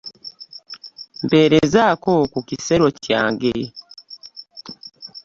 Mperezaako 1.25 2.11
ku 2.31 2.39
kisero 2.47 2.87
kyange. 3.03 3.55